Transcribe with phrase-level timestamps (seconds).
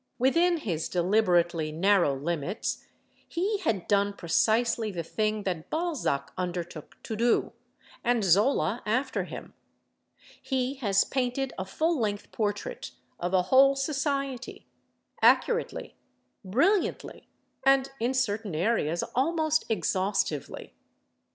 [0.17, 2.83] Within his deliberately narrow limits
[3.27, 7.53] he had done precisely the thing that Balzac undertook to do,
[8.03, 9.53] and Zola after him:
[10.41, 14.65] he has painted a full length portrait of a whole society,
[15.21, 15.93] accurately,
[16.43, 17.27] brilliantly
[17.63, 20.73] and, in certain areas, almost exhaustively.